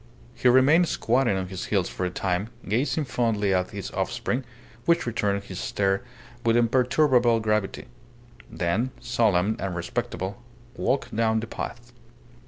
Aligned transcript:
He 0.33 0.47
remained 0.47 0.87
squatting 0.87 1.37
on 1.37 1.49
his 1.49 1.65
heels 1.65 1.87
for 1.87 2.07
a 2.07 2.09
time, 2.09 2.49
gazing 2.67 3.05
fondly 3.05 3.53
at 3.53 3.69
his 3.69 3.91
offspring, 3.91 4.43
which 4.85 5.05
returned 5.05 5.43
his 5.43 5.59
stare 5.59 6.01
with 6.43 6.57
imperturbable 6.57 7.39
gravity; 7.39 7.85
then, 8.49 8.89
solemn 8.99 9.57
and 9.59 9.75
respectable, 9.75 10.41
walked 10.75 11.15
down 11.15 11.39
the 11.39 11.45
path. 11.45 11.93